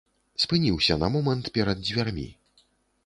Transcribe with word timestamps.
Спыніўся 0.45 0.97
на 1.03 1.09
момант 1.17 1.51
перад 1.59 1.85
дзвярмі. 1.87 2.27